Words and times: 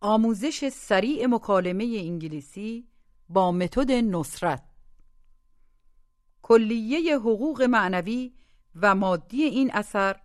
آموزش 0.00 0.68
سریع 0.68 1.26
مکالمه 1.26 1.84
انگلیسی 1.84 2.88
با 3.28 3.52
متد 3.52 3.90
نصرت. 3.90 4.64
کلیه 6.42 7.18
حقوق 7.18 7.62
معنوی 7.62 8.32
و 8.74 8.94
مادی 8.94 9.42
این 9.42 9.70
اثر 9.74 10.20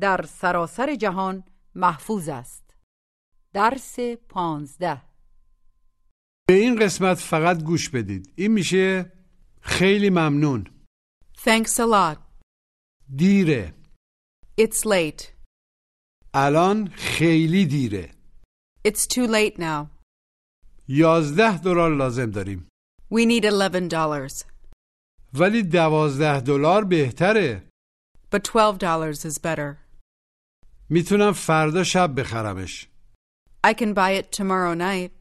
در 0.00 0.22
سراسر 0.22 0.94
جهان 0.94 1.44
محفوظ 1.74 2.28
است. 2.28 2.76
درس 3.52 4.00
پانزده. 4.28 5.02
به 6.48 6.54
این 6.54 6.76
قسمت 6.76 7.18
فقط 7.18 7.62
گوش 7.62 7.88
بدید. 7.88 8.32
این 8.34 8.52
میشه 8.52 9.12
خیلی 9.60 10.10
ممنون. 10.10 10.66
Thanks 11.36 11.72
a 11.72 11.86
lot. 11.92 12.18
دیره. 13.16 13.74
It's 14.60 14.84
late. 14.84 15.24
الان 16.34 16.88
خیلی 16.88 17.66
دیره. 17.66 18.17
It's 18.87 19.07
too 19.07 19.27
late 19.27 19.57
now. 19.59 19.87
یازده 20.87 21.57
دلار 21.57 21.95
لازم 21.95 22.31
داریم 22.31 22.67
We 23.13 23.25
need 23.25 23.43
eleven 23.45 23.89
dollars. 23.89 24.45
ولی 25.33 25.63
دوازده 25.63 26.39
دلار 26.41 26.83
بهتره 26.83 27.69
But 28.35 28.39
twelve 28.43 28.77
dollars 28.79 29.25
is 29.25 29.37
better. 29.39 29.77
میتونم 30.89 31.31
فردا 31.33 31.83
شب 31.83 32.19
بخرمش 32.19 32.87
I 33.67 33.73
can 33.73 33.93
buy 33.93 34.21
it 34.21 34.37
tomorrow 34.37 34.75
night. 34.75 35.11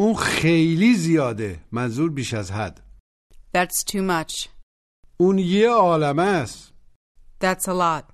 اون 0.00 0.14
خیلی 0.14 0.94
زیاده 0.94 1.60
منظور 1.72 2.10
بیش 2.10 2.34
از 2.34 2.50
حد 2.50 2.80
That's 3.56 3.84
too 3.90 4.02
much. 4.10 4.48
اون 5.16 5.38
یه 5.38 5.68
عالمه 5.70 6.22
است 6.22 6.72
That's 7.44 7.64
a 7.64 7.72
lot. 7.72 8.12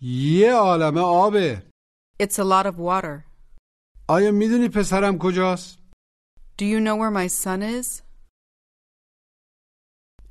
یه 0.00 0.52
عالمه 0.54 1.00
آبه 1.00 1.62
It's 2.22 2.36
a 2.38 2.44
lot 2.44 2.66
of 2.66 2.76
water. 2.78 3.25
آیا 4.09 4.31
می‌دونی 4.31 4.69
پسرم 4.75 5.17
کجاست؟ 5.21 5.79
Do 6.57 6.63
you 6.65 6.79
know 6.79 6.95
where 6.95 7.11
my 7.11 7.27
son 7.27 7.61
is? 7.61 8.01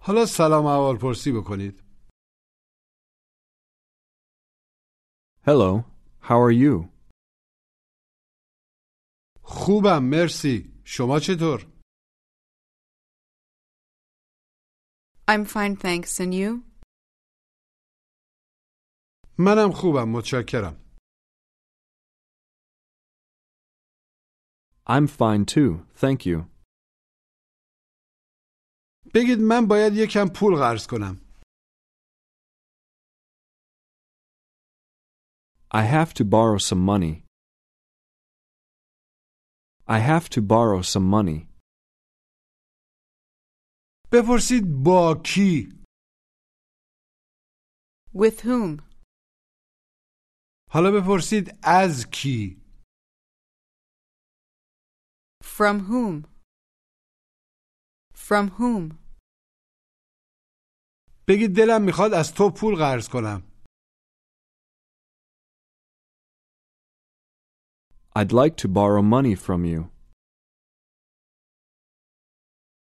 حالا 0.01 0.27
سلام 0.27 0.67
اول 0.67 0.99
پرسی 1.03 1.33
بکنید 1.33 1.83
Hello, 5.47 5.85
how 6.23 6.39
are 6.47 6.53
you? 6.53 6.89
خوبم 9.43 10.03
مرسی 10.03 10.83
شما 10.85 11.21
چطور؟ 11.21 11.67
I'm 15.29 15.45
fine, 15.45 15.77
thanks. 15.77 16.21
And 16.21 16.35
you? 16.35 16.63
منم 19.39 19.73
خوبم 19.73 20.09
متشکرم 20.09 20.86
I'm 24.88 25.08
fine 25.08 25.46
too, 25.46 25.86
thank 25.96 26.26
you. 26.26 26.46
بگید 29.14 29.40
من 29.42 29.68
باید 29.68 29.94
یکم 29.96 30.26
پول 30.36 30.56
قرض 30.56 30.88
کنم 30.88 31.22
I 35.74 35.84
have 35.84 36.14
to 36.14 36.26
borrow 36.26 36.58
some 36.58 36.82
money. 36.86 37.24
I 39.88 40.00
have 40.00 40.30
to 40.30 40.42
borrow 40.42 40.82
some 40.82 41.06
money. 41.10 41.48
بپرسید 44.12 44.64
با 44.84 45.22
کی 45.26 45.70
With 48.14 48.42
whom? 48.46 48.82
حالا 50.72 50.92
بپرسید 50.92 51.60
از 51.64 52.06
کی 52.12 52.62
From 55.56 55.80
whom? 55.90 56.26
From 58.16 58.50
whom? 58.60 58.98
بگید 61.28 61.56
دلم 61.56 61.82
میخواد 61.86 62.14
از 62.14 62.34
تو 62.34 62.50
پول 62.60 62.76
قرض 62.76 63.10
کنم 63.10 63.42
I'd 68.16 68.32
like 68.32 68.56
to 68.58 68.68
borrow 68.68 69.02
money 69.02 69.36
from 69.36 69.66
you. 69.66 69.90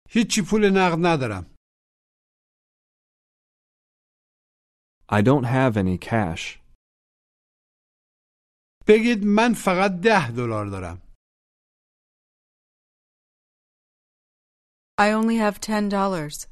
هیچی 0.10 0.42
پول 0.50 0.66
نقد 0.66 0.98
ندارم 1.06 1.56
I 5.12 5.22
don't 5.22 5.46
have 5.46 5.78
any 5.78 5.98
cash. 5.98 6.60
بگید 8.88 9.24
من 9.26 9.54
فقط 9.54 9.92
ده 10.04 10.32
دلار 10.32 10.66
دارم 10.66 11.03
only 14.98 15.38
have 15.38 15.60
ten 15.60 15.90
dollars. 15.90 16.48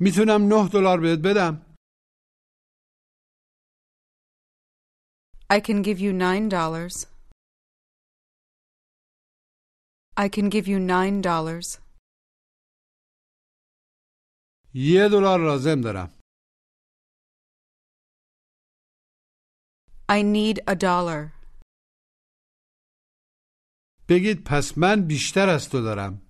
میتونم 0.00 0.42
نه 0.48 0.68
دلار 0.72 1.00
بهت 1.00 1.18
بدم 1.24 1.70
I 5.52 5.60
can 5.60 5.82
give 5.82 5.98
you 5.98 6.12
nine 6.12 6.48
dollars. 6.48 7.06
I 10.16 10.28
can 10.28 10.48
give 10.48 10.66
you 10.68 10.78
nine 10.78 11.20
dollars. 11.20 11.78
یه 14.74 15.08
دلار 15.12 15.38
لازم 15.40 15.80
دارم 15.80 16.20
I 20.08 20.22
need 20.22 20.58
a 20.66 20.74
dollar. 20.74 21.33
بگید 24.09 24.43
پس 24.45 24.77
من 24.77 25.07
بیشتر 25.07 25.49
از 25.49 25.69
تو 25.69 25.81
دارم 25.81 26.21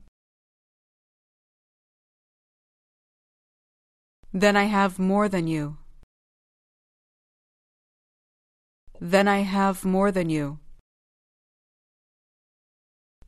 Then 4.33 4.56
I 4.57 4.66
have 4.66 5.00
more 5.00 5.30
than 5.30 5.48
you. 5.48 5.77
Then 9.00 9.27
I 9.27 9.42
have 9.57 9.86
more 9.86 10.12
than 10.12 10.30
you. 10.30 10.60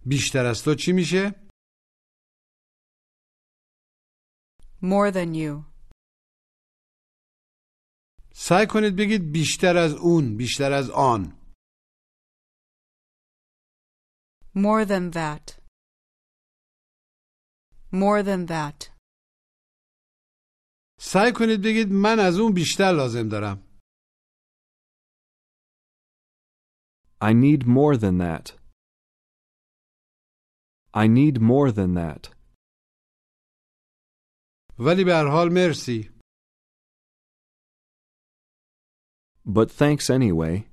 بیشتر 0.06 0.46
از 0.46 0.64
تو 0.64 0.76
چی 0.76 0.92
میشه؟ 0.92 1.48
More 4.82 5.12
than 5.12 5.34
you. 5.36 5.64
سعی 8.34 8.68
کنید 8.68 8.96
بگید 8.96 9.32
بیشتر 9.32 9.78
از 9.78 9.94
اون 9.94 10.38
بیشتر 10.38 10.72
از 10.72 10.90
آن 10.90 11.37
More 14.57 14.85
than 14.85 15.11
that. 15.13 15.59
More 17.93 18.23
than 18.23 18.47
that. 18.47 18.93
سعی 21.01 21.33
کنید 21.35 21.61
بگید 21.65 21.89
من 21.93 22.17
از 22.21 22.39
اون 22.39 22.53
بیشتر 22.55 22.93
لازم 22.97 23.29
دارم 23.29 23.73
I 27.23 27.33
need 27.33 27.67
more 27.67 27.97
than 27.97 28.19
that. 28.19 28.47
I 30.95 31.07
need 31.07 31.41
more 31.41 31.71
than 31.73 31.95
that. 31.95 32.35
ولی 34.79 35.05
به 35.05 35.13
هر 35.13 35.29
حال 35.31 35.49
مرسی 35.53 36.11
But 39.47 39.71
thanks 39.71 40.11
anyway. 40.11 40.69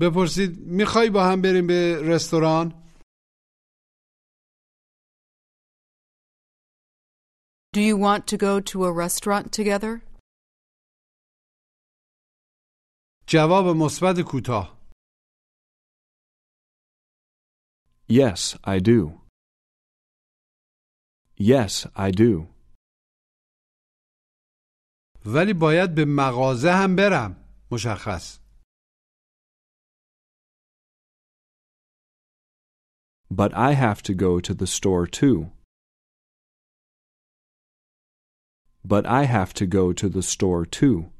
بپرسید 0.00 0.58
می‌خوای 0.58 1.10
با 1.10 1.24
هم 1.24 1.42
بریم 1.42 1.66
به 1.66 2.00
رستوران 2.02 2.80
Do 7.76 7.80
you 7.80 7.96
want 7.96 8.26
to 8.26 8.36
go 8.36 8.60
to 8.60 8.84
a 8.84 8.92
restaurant 8.92 9.52
together? 9.52 10.02
جواب 13.26 13.76
مثبت 13.76 14.20
کوتاه 14.20 14.80
Yes, 18.10 18.56
I 18.64 18.80
do. 18.80 19.20
Yes, 21.38 21.86
I 21.96 22.10
do. 22.10 22.46
ولی 25.26 25.52
باید 25.54 25.94
به 25.94 26.04
مغازه 26.04 26.70
هم 26.70 26.96
برم 26.96 27.36
مشخص 27.70 28.39
But 33.29 33.51
I 33.53 33.71
have 33.73 34.01
to 34.03 34.13
go 34.13 34.39
to 34.39 34.53
the 34.53 34.67
store 34.67 35.07
too. 35.07 35.51
But 38.83 39.05
I 39.05 39.23
have 39.25 39.53
to 39.55 39.65
go 39.65 39.93
to 39.93 40.07
the 40.09 40.21
store 40.21 40.65
too. 40.65 41.11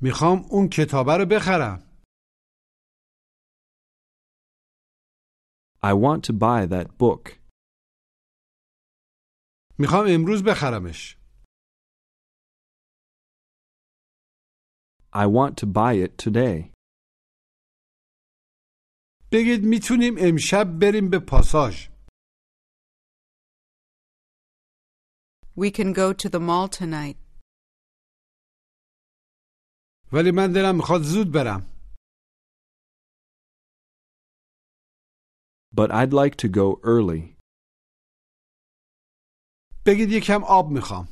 میخوام 0.00 0.38
اون 0.50 0.68
کتابه 0.72 1.16
رو 1.18 1.26
بخرم 1.30 1.94
I 5.82 5.92
want 5.92 6.24
to 6.24 6.32
buy 6.32 6.66
that 6.66 6.98
book. 6.98 7.38
میخوام 9.78 10.06
امروز 10.08 10.42
بخرمش 10.42 11.16
I 15.12 15.26
want 15.26 15.56
to 15.58 15.66
buy 15.66 15.92
it 16.04 16.18
today. 16.18 16.72
بگید 19.32 19.60
میتونیم 19.64 20.14
امشب 20.18 20.64
بریم 20.80 21.10
به 21.10 21.18
پاساژ 21.28 21.88
We 25.56 25.70
can 25.70 25.92
go 25.92 26.12
to 26.12 26.28
the 26.28 26.40
mall 26.40 26.68
tonight. 26.68 27.16
ولی 30.12 30.30
من 30.36 30.52
دلم 30.52 30.76
میخواد 30.76 31.00
زود 31.02 31.32
برم 31.34 31.70
But 35.76 35.90
I'd 35.90 36.12
like 36.12 36.36
to 36.36 36.48
go 36.48 36.80
early. 36.84 37.36
بگید 39.86 40.08
یکم 40.10 40.44
آب 40.44 40.70
میخوام 40.70 41.08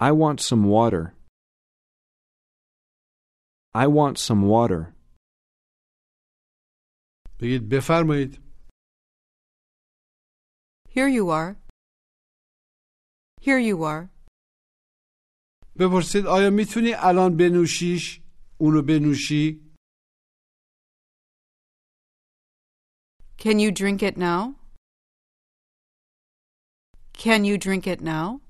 I 0.00 0.12
want 0.12 0.40
some 0.40 0.64
water. 0.64 1.14
I 3.74 3.86
want 3.86 4.18
some 4.18 4.42
water. 4.42 4.94
بگید 7.40 7.68
بفرمایید 7.68 8.38
Here 10.88 11.08
you 11.08 11.30
are. 11.30 11.56
Here 13.40 13.58
you 13.58 13.76
are. 13.84 14.08
بپرسید 15.78 16.26
آیا 16.26 16.50
میتونی 16.50 16.92
الان 16.96 17.36
بنوشیش 17.36 18.20
اونو 18.60 18.82
بنوشی 18.82 19.70
Can 23.38 23.58
you 23.58 23.70
drink 23.72 24.02
it 24.02 24.16
now? 24.18 24.40
Can 27.14 27.44
you 27.44 27.56
drink 27.58 27.86
it 27.86 28.00
now? 28.02 28.40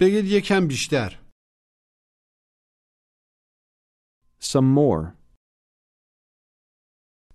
بگید 0.00 0.24
یکم 0.24 0.68
بیشتر 0.68 1.20
Some 4.40 4.74
more. 4.74 5.16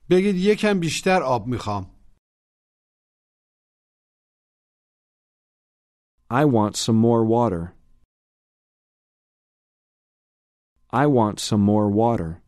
بگید 0.09 0.35
یکم 0.35 0.79
بیشتر 0.79 1.23
آب 1.23 1.47
میخوام 1.47 2.00
I 6.31 6.45
want 6.45 6.75
some 6.77 7.00
more 7.07 7.23
water. 7.25 7.73
I 10.91 11.06
want 11.07 11.39
some 11.39 11.61
more 11.61 11.89
water. 11.89 12.41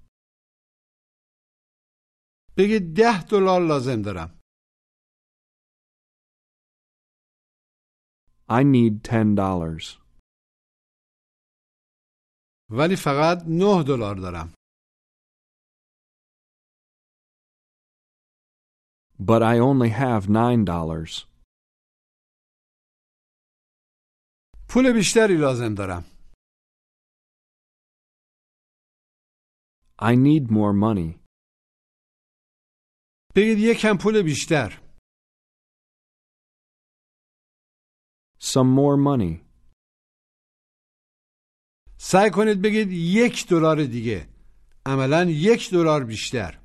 بگید 2.58 2.96
ده 2.96 3.24
دلار 3.24 3.62
لازم 3.68 4.02
دارم 4.02 4.40
I 8.50 8.64
need 8.64 9.04
ten 9.04 9.36
dollars. 9.36 9.98
ولی 12.71 12.97
فقط 12.97 13.39
نه 13.49 13.85
دلار 13.89 14.15
دارم 14.17 14.53
But 19.19 19.43
I 19.43 19.59
only 19.59 19.91
have 19.91 20.29
nine 20.29 20.65
dollars. 20.65 21.27
پول 24.69 24.93
بیشتری 24.93 25.37
لازم 25.41 25.75
دارم 25.79 26.05
I 29.99 30.15
need 30.17 30.51
more 30.51 30.73
money. 30.75 31.21
بگید 33.37 33.59
یکم 33.59 33.97
پول 34.03 34.23
بیشتر 34.23 34.83
Some 38.41 38.71
more 38.77 38.97
money. 38.97 39.46
سعی 41.99 42.31
کنید 42.31 42.63
بگید 42.63 42.93
یک 42.93 43.47
دلار 43.49 43.85
دیگه 43.85 44.29
عملا 44.87 45.25
یک 45.31 45.71
دلار 45.71 46.05
بیشتر 46.05 46.61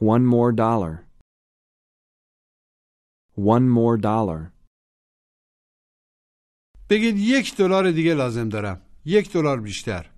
One 0.00 0.24
more 0.24 0.52
dollar. 0.52 1.06
One 3.36 3.68
more 3.68 3.96
dollar. 3.96 4.52
بگید 6.90 7.16
یک 7.18 7.56
دلار 7.56 7.90
دیگه 7.90 8.14
لازم 8.14 8.48
دارم 8.48 8.86
یک 9.04 9.32
دلار 9.32 9.60
بیشتر 9.60 10.14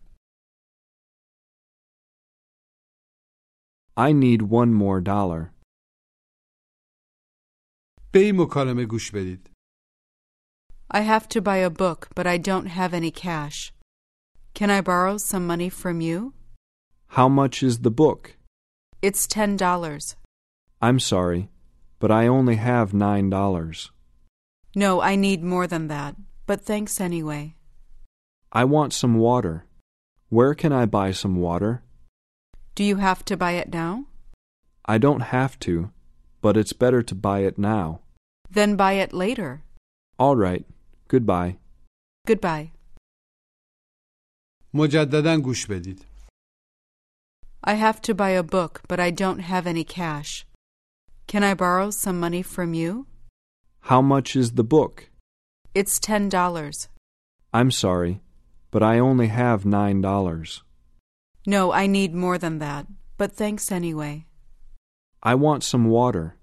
I 3.99 4.12
need 4.12 4.43
one 4.43 4.73
more 4.83 5.00
dollar. 5.05 5.55
به 8.12 8.19
این 8.19 8.40
مکالمه 8.40 8.85
گوش 8.87 9.11
بدید 9.11 9.50
I 10.92 11.02
have 11.02 11.28
to 11.28 11.40
buy 11.40 11.59
a 11.59 11.70
book, 11.70 12.09
but 12.16 12.26
I 12.26 12.37
don't 12.37 12.66
have 12.66 12.92
any 12.92 13.12
cash. 13.12 13.73
Can 14.54 14.70
I 14.70 14.80
borrow 14.80 15.18
some 15.18 15.47
money 15.47 15.68
from 15.68 16.00
you? 16.00 16.35
How 17.09 17.28
much 17.28 17.62
is 17.62 17.78
the 17.78 17.92
book? 17.92 18.37
It's 19.00 19.28
ten 19.28 19.56
dollars. 19.56 20.16
I'm 20.82 20.99
sorry, 20.99 21.49
but 22.00 22.11
I 22.11 22.26
only 22.26 22.56
have 22.56 22.92
nine 22.92 23.30
dollars. 23.30 23.92
No, 24.75 25.00
I 25.00 25.14
need 25.14 25.44
more 25.44 25.68
than 25.68 25.87
that, 25.88 26.16
but 26.47 26.61
thanks 26.61 27.00
anyway. 27.00 27.54
I 28.52 28.64
want 28.64 28.92
some 28.92 29.14
water. 29.14 29.66
Where 30.28 30.54
can 30.54 30.73
I 30.73 30.87
buy 30.87 31.12
some 31.12 31.37
water? 31.37 31.82
Do 32.75 32.82
you 32.82 32.97
have 32.97 33.25
to 33.26 33.37
buy 33.37 33.52
it 33.52 33.73
now? 33.73 34.06
I 34.85 34.99
don't 34.99 35.20
have 35.20 35.56
to, 35.61 35.92
but 36.40 36.56
it's 36.56 36.73
better 36.73 37.02
to 37.02 37.14
buy 37.14 37.40
it 37.40 37.59
now. 37.59 38.00
Then 38.50 38.75
buy 38.75 38.94
it 38.94 39.12
later. 39.12 39.62
All 40.18 40.35
right. 40.35 40.64
Goodbye. 41.10 41.58
Goodbye. 42.27 42.72
مجددا 44.74 45.38
گوش 45.44 45.65
بدید 45.67 46.05
I 47.67 47.74
have 47.74 48.00
to 48.01 48.13
buy 48.13 48.29
a 48.29 48.44
book, 48.44 48.82
but 48.88 49.00
I 49.00 49.10
don't 49.10 49.39
have 49.39 49.65
any 49.65 49.84
cash. 49.84 50.46
Can 51.27 51.44
I 51.44 51.55
borrow 51.55 51.89
some 51.89 52.20
money 52.20 52.44
from 52.44 52.75
you? 52.75 53.08
How 53.91 54.01
much 54.01 54.36
is 54.36 54.51
the 54.51 54.63
book? 54.75 55.10
It's 55.74 56.00
ten 56.00 56.29
dollars. 56.29 56.77
I'm 57.58 57.72
sorry, 57.72 58.22
but 58.72 58.84
I 58.84 59.00
only 59.00 59.27
have 59.27 59.65
nine 59.79 60.00
dollars. 60.01 60.63
No, 61.48 61.72
I 61.82 61.86
need 61.88 62.13
more 62.25 62.38
than 62.38 62.60
that, 62.60 62.86
but 63.17 63.32
thanks 63.41 63.72
anyway. 63.72 64.25
I 65.24 65.34
want 65.46 65.63
some 65.63 65.86
water. 66.00 66.36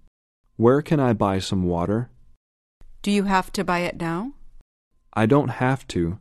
Where 0.56 0.82
can 0.88 1.00
I 1.08 1.12
buy 1.12 1.38
some 1.38 1.62
water? 1.74 2.10
Do 3.02 3.10
you 3.10 3.24
have 3.24 3.48
to 3.56 3.62
buy 3.64 3.80
it 3.90 3.96
now? 4.10 4.20
I 5.16 5.26
don't 5.26 5.50
have 5.64 5.86
to, 5.94 6.18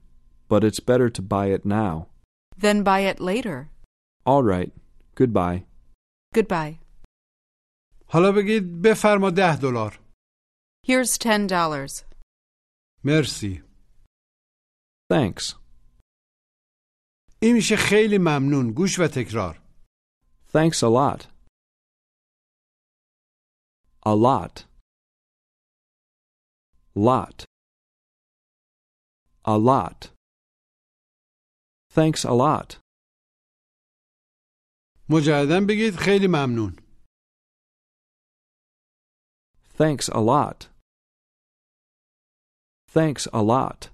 but 0.50 0.63
it's 0.63 0.80
better 0.80 1.10
to 1.10 1.22
buy 1.22 1.46
it 1.56 1.65
now. 1.65 2.08
Then 2.58 2.84
buy 2.84 3.00
it 3.12 3.20
later. 3.20 3.70
All 4.25 4.44
right. 4.44 4.72
Goodbye. 5.15 5.63
Goodbye. 6.36 6.80
حالا 8.08 8.32
بگید 8.32 8.82
بفرما 8.82 9.30
ده 9.30 9.56
دلار 9.62 10.00
Here's 10.88 11.18
ten 11.18 11.48
dollars. 11.48 12.03
مرسی 13.03 13.63
Thanks. 15.13 15.56
این 17.41 17.53
میشه 17.56 17.75
خیلی 17.75 18.18
ممنون 18.18 18.72
گوش 18.74 19.00
و 19.00 19.08
تکرار 19.08 19.62
Thanks 20.53 20.84
a 20.84 20.89
lot. 20.89 21.27
A 24.06 24.15
lot. 24.15 24.65
Lot. 26.96 27.45
A 29.46 29.58
lot. 29.58 30.10
Thanks 31.96 32.25
a 32.25 32.34
lot. 32.34 32.77
مجددا 35.10 35.65
بگید 35.70 35.96
خیلی 35.96 36.27
ممنون 36.27 36.75
Thanks 39.77 40.10
a 40.10 40.22
lot. 40.22 40.70
Thanks 42.94 43.27
a 43.34 43.41
lot. 43.41 43.89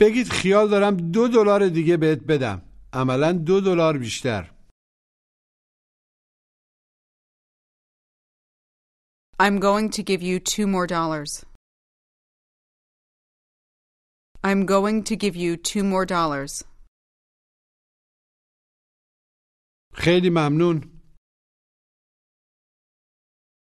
بگید 0.00 0.28
خیال 0.28 0.68
دارم 0.70 0.96
دو 0.96 1.28
دلار 1.28 1.68
دیگه 1.68 1.96
بهت 1.96 2.18
بدم 2.28 2.62
عملا 2.92 3.32
دو 3.32 3.60
دلار 3.60 3.98
بیشتر 3.98 4.52
I'm 9.38 9.58
going 9.60 9.90
to 9.90 10.02
give 10.02 10.22
you 10.22 10.40
two 10.40 10.66
more 10.66 10.86
dollars. 10.86 11.44
I'm 14.44 14.64
going 14.66 15.02
to 15.04 15.16
give 15.16 15.36
you 15.36 15.56
two 15.56 15.82
more 15.82 16.06
dollars. 16.06 16.64
خیلی 19.94 20.30
ممنون 20.30 20.92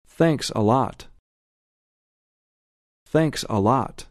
Thanks 0.08 0.50
a 0.56 0.62
lot. 0.62 1.08
Thanks 3.06 3.44
a 3.50 3.60
lot. 3.60 4.08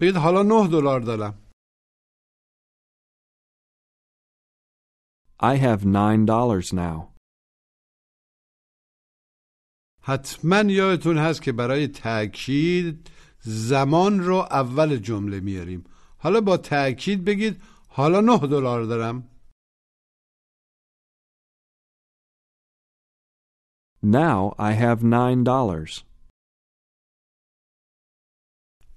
بگید 0.00 0.16
حالا 0.16 0.42
نه 0.42 0.68
دلار 0.72 1.00
دارم 1.00 1.38
I 5.40 5.56
have 5.56 5.84
nine 5.84 6.24
dollars 6.26 6.72
now. 6.72 7.12
حتما 10.02 10.62
یادتون 10.70 11.18
هست 11.18 11.42
که 11.42 11.52
برای 11.52 11.88
تأکید 11.88 13.10
زمان 13.49 14.19
رو 14.19 14.35
اول 14.35 14.97
جمله 14.97 15.39
میاریم 15.39 15.83
حالا 16.19 16.41
با 16.41 16.57
تأکید 16.57 17.25
بگید 17.25 17.61
حالا 17.89 18.19
نه 18.21 18.37
دلار 18.47 18.83
دارم 18.83 19.29
Now 24.03 24.53
I 24.59 24.71
have 24.73 25.03
nine 25.03 25.43
dollars. 25.43 26.03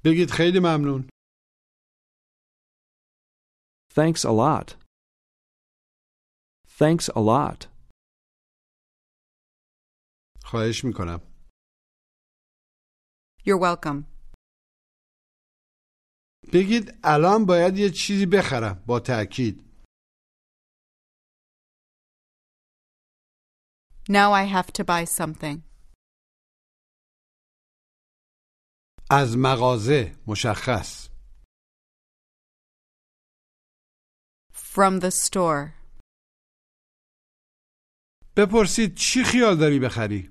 بگید 0.05 0.31
خیلی 0.31 0.59
ممنون 0.59 1.09
Thanks 3.95 4.25
a 4.25 4.31
lot. 4.33 4.75
Thanks 6.79 7.09
a 7.09 7.21
lot. 7.21 7.67
خواهش 10.45 10.85
می‌کنم 10.85 11.21
You're 13.47 13.59
welcome. 13.59 14.10
بگید 16.53 16.95
الان 17.05 17.47
باید 17.47 17.79
یه 17.79 17.91
چیزی 17.91 18.27
بخرم 18.27 18.85
با 18.87 19.01
تأکید 19.01 19.71
Now 24.09 24.33
I 24.33 24.45
have 24.45 24.73
to 24.73 24.85
buy 24.85 25.05
something. 25.05 25.63
از 29.11 29.37
مغازه 29.39 30.17
مشخص 30.27 31.09
From 34.53 35.01
the 35.01 35.11
store. 35.11 35.73
بپرسید 38.37 38.95
چی 38.97 39.25
خیال 39.25 39.57
داری 39.61 39.79
بخری 39.79 40.31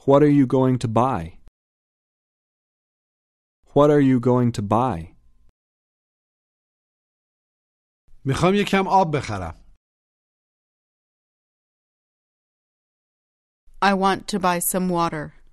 What 0.00 0.22
are 0.22 0.30
you 0.40 0.46
going 0.46 0.78
to 0.78 0.88
buy? 0.88 1.37
What 3.77 3.89
are 3.89 4.01
you 4.01 4.19
going 4.19 4.51
to 4.51 4.61
buy? 4.61 5.15
میخوام 8.25 8.53
یکم 8.55 8.87
آب 8.87 9.15
بخرم 9.17 9.63
I 13.81 13.93
want 13.93 14.27
to 14.27 14.39
buy 14.39 14.59
some 14.59 14.89
water. 14.89 15.43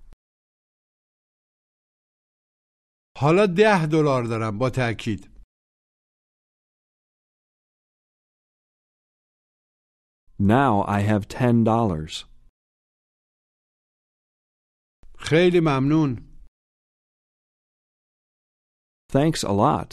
حالا 3.17 3.45
ده 3.57 3.85
دلار 3.91 4.23
دارم 4.23 4.57
با 4.59 4.69
تأکید 4.69 5.31
Now 10.39 10.83
I 10.87 11.01
have 11.01 11.27
ten 11.27 11.63
dollars. 11.63 12.25
خیلی 15.19 15.59
ممنون 15.59 16.24
Thanks 19.11 19.43
a 19.43 19.51
lot. 19.63 19.89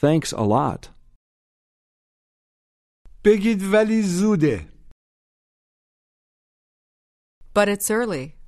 Thanks 0.00 0.32
a 0.32 0.44
lot. 0.56 0.82
بگید 3.24 3.58
ولی 3.72 4.02
زوده 4.02 4.70
But 7.54 7.68
it's 7.68 7.90
early. 7.90 8.40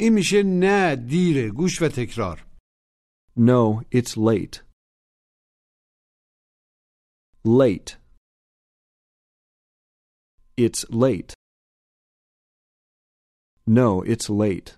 این 0.00 0.14
میشه 0.14 0.42
نه 0.46 0.96
دیره 0.96 1.50
گوش 1.56 1.82
و 1.82 1.88
تکرار 1.96 2.44
No, 3.36 3.82
it's 3.98 4.16
late. 4.16 4.56
Late. 7.44 7.90
It's 10.58 10.84
late. 10.90 11.32
No, 13.78 13.90
it's 14.12 14.28
late. 14.42 14.68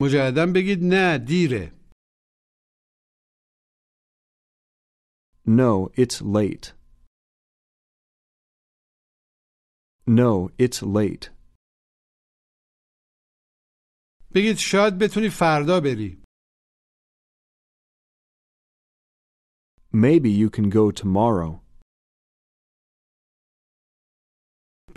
مجددا 0.00 0.46
بگید 0.54 0.78
نه 0.82 1.18
دیره 1.18 1.74
No, 5.46 5.90
it's 6.02 6.18
late. 6.22 6.66
No, 10.06 10.50
it's 10.58 10.82
late. 10.82 11.30
بگید 14.34 14.56
شاید 14.58 14.94
بتونی 15.00 15.28
فردا 15.38 15.80
بری 15.80 16.24
Maybe 19.92 20.30
you 20.30 20.50
can 20.50 20.68
go 20.70 20.90
tomorrow. 21.02 21.64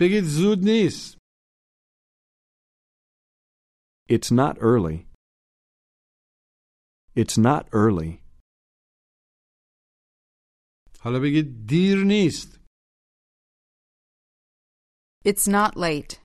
بگید 0.00 0.24
زود 0.24 0.58
نیست 0.64 1.18
It's 4.09 4.31
not 4.31 4.57
early. 4.61 4.97
It's 7.15 7.37
not 7.37 7.63
early. 7.73 8.23
حالا 10.99 11.19
بگید 11.19 11.67
دیر 11.67 11.97
نیست 12.07 12.59
It's 15.25 15.47
not 15.47 15.77
late. 15.77 16.19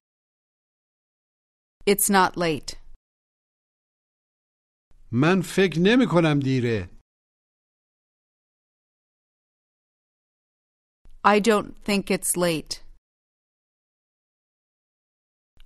It's 1.86 2.08
not 2.10 2.36
late. 2.36 2.76
من 5.12 5.42
فکر 5.42 5.78
نمی 5.78 6.06
کنم 6.10 6.40
دیره 6.44 6.98
I 11.24 11.40
don't 11.40 11.76
think 11.86 12.10
it's 12.10 12.36
late. 12.36 12.82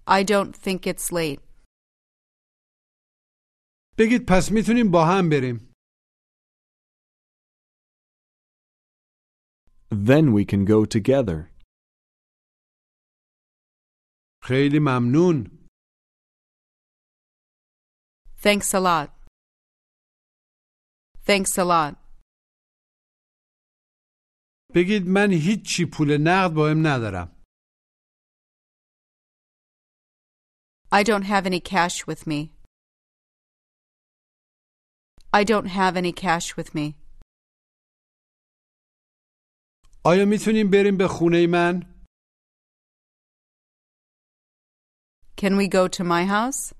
I 0.07 0.23
don't 0.23 0.55
think 0.65 0.87
it's 0.87 1.13
late. 1.13 1.41
بگید 4.00 4.22
پس 4.30 4.52
می‌تونیم 4.52 4.92
با 4.92 5.06
هم 5.06 5.30
بریم 5.30 5.74
Then 9.92 10.26
we 10.34 10.44
can 10.52 10.66
go 10.66 10.86
together. 10.86 11.40
خیلی 14.44 14.80
ممنون 14.80 15.68
Thanks 18.44 18.74
a 18.74 18.80
lot. 18.80 19.10
Thanks 21.26 21.58
a 21.58 21.64
lot. 21.66 21.96
بگید 24.76 25.04
من 25.08 25.32
هیچی 25.32 25.86
پول 25.94 26.18
نقد 26.22 26.54
با 26.54 26.70
هم 26.70 26.88
ندارم 26.88 27.44
I 30.94 31.04
don't 31.04 31.24
have 31.26 31.46
any 31.46 31.60
cash 31.60 32.08
with 32.08 32.28
me. 32.28 32.57
I 35.35 35.45
don't 35.45 35.67
have 35.67 35.97
any 35.97 36.13
cash 36.13 36.57
with 36.57 36.75
me. 36.75 36.95
آیا 40.05 40.25
میتونیم 40.29 40.71
بریم 40.71 40.97
به 40.99 41.09
خونه 41.09 41.47
من؟ 41.47 41.83
Can 45.41 45.57
we 45.57 45.69
go 45.69 45.89
to 45.89 46.05
my 46.05 46.25
house? 46.25 46.75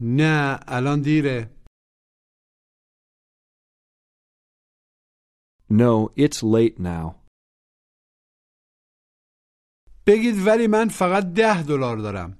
نه 0.00 0.60
الان 0.68 1.02
دیره 1.02 1.56
No, 5.72 6.10
it's 6.16 6.42
late 6.42 6.78
now. 6.80 7.20
بگید 10.06 10.34
ولی 10.46 10.66
من 10.66 10.88
فقط 10.88 11.24
ده 11.36 11.62
دلار 11.68 11.96
دارم 11.96 12.38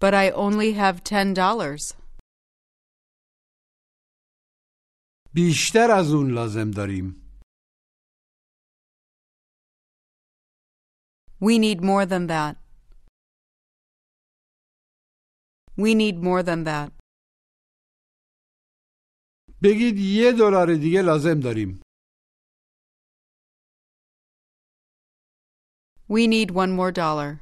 But 0.00 0.12
I 0.14 0.30
only 0.30 0.72
have 0.72 0.96
ten 1.04 1.34
dollars. 1.34 1.94
بیشتر 5.34 5.90
از 5.98 6.12
اون 6.12 6.30
لازم 6.34 6.70
داریم 6.70 7.20
We 11.40 11.58
need 11.58 11.80
more 11.82 12.06
than 12.06 12.26
that. 12.34 12.56
We 15.76 15.94
need 15.94 16.16
more 16.28 16.42
than 16.42 16.64
that. 16.64 16.90
بگید 19.62 19.98
یه 19.98 20.32
دلار 20.32 20.74
دیگه 20.74 21.02
لازم 21.02 21.40
داریم 21.40 21.80
We 26.08 26.26
need 26.26 26.50
one 26.50 26.72
more 26.80 26.92
dollar. 26.92 27.40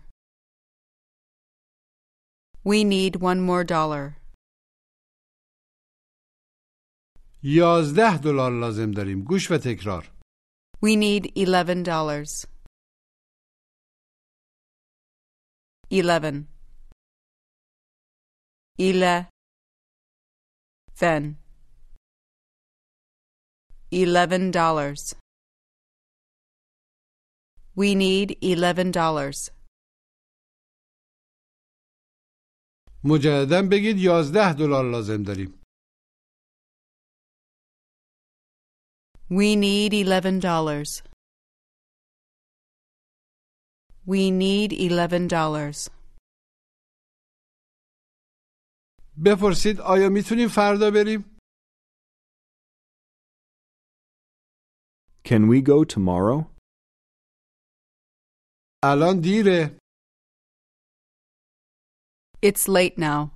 We 2.67 2.85
need 2.85 3.17
one 3.17 3.41
more 3.41 3.65
dollar. 3.65 4.17
یازده 7.43 8.19
دلار 8.19 8.53
لازم 8.61 8.91
داریم 8.91 9.23
گوش 9.25 9.51
و 9.51 9.59
تکرار 9.59 10.13
We 10.83 10.97
need 10.97 11.25
eleven 11.37 11.83
dollars. 11.83 12.47
Eleven. 15.91 16.37
Ile. 18.79 19.29
Then. 21.01 21.37
Eleven 23.91 24.51
dollars. 24.51 25.15
We 27.81 27.95
need 27.95 28.29
eleven 28.53 28.91
dollars. 28.91 29.39
مجددا 33.04 33.62
بگید 33.72 33.98
یازده 33.98 34.54
دلار 34.54 34.92
لازم 34.92 35.24
داریم 35.24 35.62
We 39.30 39.56
need 39.56 39.92
eleven 40.06 40.40
dollars. 40.40 40.92
We 44.12 44.32
need 44.44 44.72
eleven 44.88 45.28
dollars. 45.28 45.90
بپرسید 49.26 49.80
آیا 49.80 50.10
می‌تونیم 50.10 50.48
فردا 50.56 50.92
بریم 50.94 51.38
Can 55.28 55.42
we 55.52 55.62
go 55.62 55.86
tomorrow? 55.96 56.56
الان 58.84 59.20
دیره 59.22 59.80
It's 62.47 62.69
late 62.69 62.97
now. 62.99 63.31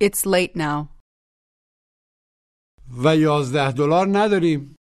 It's 0.00 0.26
late 0.26 0.54
now. 0.56 0.88
و 3.04 3.16
یازده 3.16 3.72
دلار 3.78 4.06
نداریم 4.12 4.74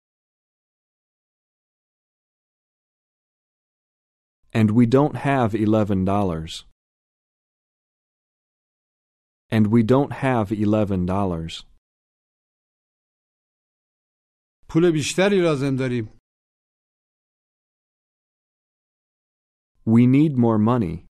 And 4.54 4.72
we 4.72 4.86
don't 4.86 5.16
have 5.18 5.54
eleven 5.54 6.06
dollars. 6.06 6.66
And 9.52 9.68
we 9.68 9.84
don't 9.84 10.14
have 10.14 10.52
eleven 10.52 11.06
dollars. 11.06 11.64
پول 14.70 14.92
بیشتری 14.92 15.42
لازم 15.42 15.76
داریم 15.80 16.20
We 19.88 20.08
need 20.08 20.38
more 20.38 20.58
money. 20.58 21.06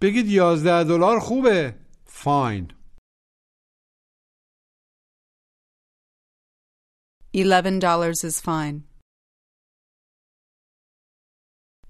بگید 0.00 0.26
یازده 0.26 0.84
دلار 0.84 1.18
خوبه 1.20 1.74
فاین 2.06 2.72
Eleven 7.34 7.78
dollars 7.78 8.24
is 8.24 8.40
fine. 8.40 8.76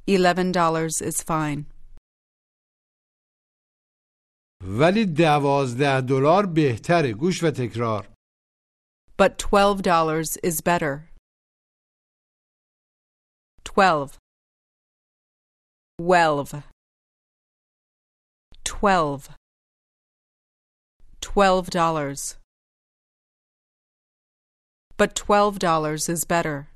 Eleven 0.06 0.52
dollars 0.52 1.00
is 1.00 1.22
fine. 1.22 1.66
ولی 4.80 5.06
دوازده 5.06 6.00
دلار 6.00 6.46
بهتره 6.46 7.12
گوش 7.12 7.42
و 7.42 7.50
تکرار 7.50 8.14
But 9.18 9.38
twelve 9.38 9.82
dollars 9.82 10.36
is 10.48 10.60
better. 10.60 10.94
Twelve. 13.64 14.10
Twelve. 16.00 16.50
Twelve. 18.67 19.29
Twelve 21.21 21.69
dollars. 21.69 22.37
But 24.97 25.15
twelve 25.15 25.59
dollars 25.59 26.09
is 26.09 26.25
better. 26.25 26.67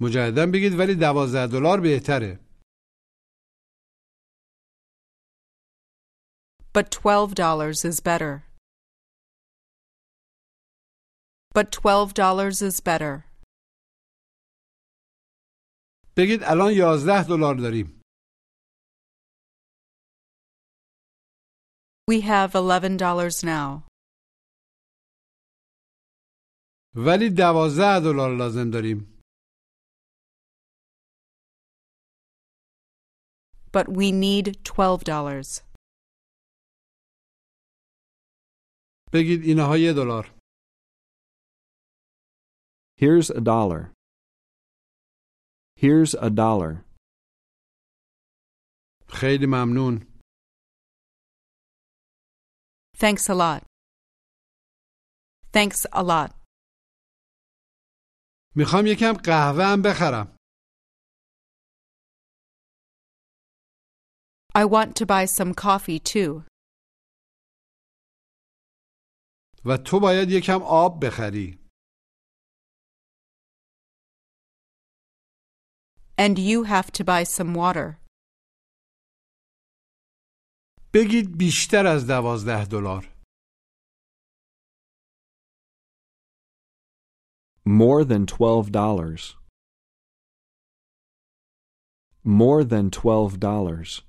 مجددا 0.00 0.46
بگید 0.52 0.72
ولی 0.78 0.94
دوازده 0.94 1.46
دلار 1.46 1.80
بهتره 1.80 2.38
But 6.74 6.90
twelve 6.90 7.34
dollars 7.34 7.84
is 7.84 7.98
better. 8.00 8.44
But 11.54 11.72
twelve 11.72 12.14
dollars 12.14 12.62
is 12.62 12.80
better. 12.80 13.24
بگید 16.17 16.39
الان 16.43 16.71
یازده 16.77 17.23
دلار 17.29 17.55
داریم 17.55 18.01
We 22.11 22.21
have 22.21 22.51
eleven 22.55 22.97
dollars 22.97 23.43
now. 23.43 23.87
ولی 26.95 27.29
دوازده 27.37 27.99
دلار 28.03 28.37
لازم 28.37 28.71
داریم 28.73 29.13
But 33.75 33.87
we 33.89 34.11
need 34.11 34.45
twelve 34.63 35.03
dollars. 35.03 35.61
بگید 39.13 39.41
اینها 39.43 39.77
یه 39.77 39.93
دلار 39.93 40.25
Here's 43.01 43.29
a 43.29 43.41
dollar. 43.41 43.93
Here's 45.82 46.14
a 46.14 46.30
dollar. 46.30 46.84
خیلی 49.08 49.46
ممنون 49.46 50.06
Thanks 52.96 53.28
a 53.28 53.34
lot. 53.34 53.62
Thanks 55.52 55.86
a 55.92 56.02
lot. 56.02 56.34
میخوام 58.56 58.86
یکم 58.86 59.12
قهوه 59.12 59.64
هم 59.64 59.82
بخرم 59.82 60.36
I 64.54 64.64
want 64.64 64.96
to 64.96 65.06
buy 65.06 65.24
some 65.24 65.54
coffee 65.54 65.98
too. 65.98 66.44
و 69.64 69.76
تو 69.76 70.00
باید 70.00 70.30
یکم 70.30 70.62
آب 70.62 71.06
بخری 71.06 71.61
And 76.16 76.38
you 76.38 76.64
have 76.64 76.90
to 76.92 77.04
buy 77.04 77.22
some 77.24 77.54
water. 77.54 77.98
بگید 80.94 81.38
بیشتر 81.38 81.86
از 81.86 82.06
دوازده 82.06 82.64
دلار 82.64 83.14
More 87.66 88.04
than 88.04 88.26
twelve 88.26 88.72
dollars. 88.72 89.36
More 92.24 92.64
than 92.64 92.90
twelve 92.90 93.38
dollars. 93.40 94.02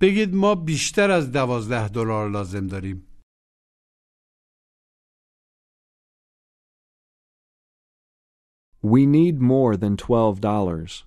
بگید 0.00 0.34
ما 0.34 0.54
بیشتر 0.54 1.10
از 1.10 1.32
دوازده 1.32 1.88
دلار 1.88 2.30
لازم 2.30 2.66
داریم. 2.66 3.07
We 8.82 9.06
need 9.06 9.40
more 9.40 9.76
than 9.76 9.96
twelve 9.96 10.40
dollars. 10.40 11.04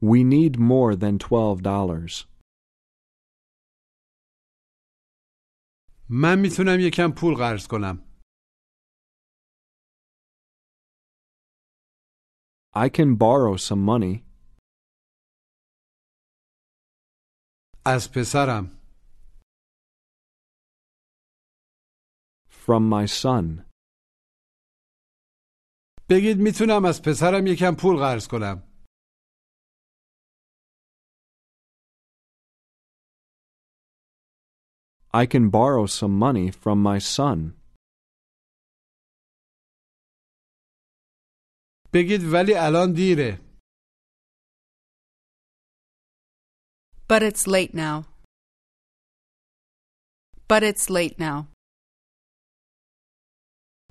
We 0.00 0.24
need 0.24 0.58
more 0.58 0.94
than 0.96 1.18
twelve 1.18 1.62
dollars. 1.62 2.26
من 6.10 6.38
میتونم 6.38 6.78
یکم 6.80 7.12
پول 7.16 7.34
قرض 7.34 7.66
کنم. 7.66 8.04
I 12.74 12.88
can 12.88 13.16
borrow 13.16 13.56
some 13.56 13.84
money 13.84 14.24
از 17.86 18.12
پسرم. 18.12 18.78
from 22.68 22.88
my 22.88 23.06
son. 23.06 23.64
بگید 26.10 26.38
میتونم 26.38 26.84
از 26.84 27.02
پسرم 27.02 27.46
یکم 27.46 27.74
پول 27.80 27.96
قرض 27.96 28.28
کنم. 28.28 28.62
I 35.14 35.26
can 35.26 35.48
borrow 35.50 35.86
some 35.86 36.18
money 36.18 36.50
from 36.50 36.82
my 36.82 36.98
son. 36.98 37.58
بگید 41.92 42.20
ولی 42.32 42.54
الان 42.54 42.92
دیره. 42.92 43.40
But 47.08 47.22
it's 47.22 47.46
late 47.46 47.74
now. 47.74 48.04
But 50.48 50.62
it's 50.62 50.90
late 50.90 51.18
now. 51.18 51.46